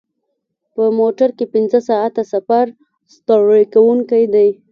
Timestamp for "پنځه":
1.53-1.79